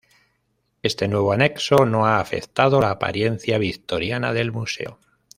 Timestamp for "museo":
4.51-4.97